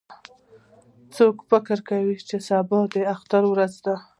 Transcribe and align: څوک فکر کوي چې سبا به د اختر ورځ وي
څوک 1.15 1.35
فکر 1.49 1.77
کوي 1.89 2.15
چې 2.27 2.37
سبا 2.47 2.61
به 2.69 2.79
د 2.93 2.95
اختر 3.13 3.41
ورځ 3.51 3.73
وي 3.85 3.95